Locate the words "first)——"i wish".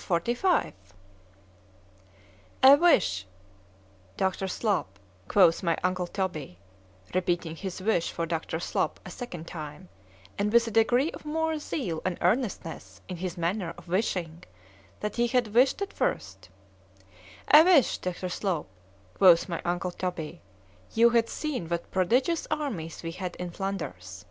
15.92-17.98